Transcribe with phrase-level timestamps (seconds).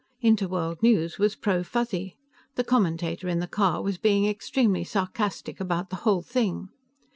[0.23, 2.17] Interworld News was pro Fuzzy;
[2.55, 6.69] the commentator in the car was being extremely sarcastic about the whole thing.